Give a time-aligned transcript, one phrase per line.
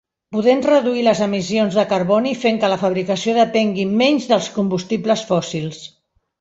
[0.35, 5.89] Podem reduir les emissions de carboni fent que la fabricació depengui menys dels combustibles fòssils.